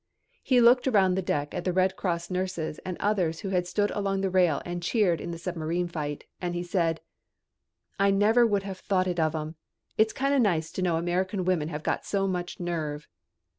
[0.41, 3.91] He looked around the deck at the Red Cross nurses and others who had stood
[3.91, 7.01] along the rail and cheered in the submarine fight, and he said:
[7.99, 9.57] "I never would have thought it of 'em.
[9.99, 13.07] It's kinda nice to know American women have got so much nerve."